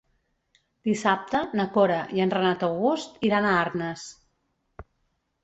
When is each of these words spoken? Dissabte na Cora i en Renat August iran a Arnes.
Dissabte 0.87 1.41
na 1.59 1.65
Cora 1.75 1.99
i 2.15 2.23
en 2.25 2.33
Renat 2.37 2.65
August 2.69 3.21
iran 3.31 3.47
a 3.47 3.53
Arnes. 3.61 4.09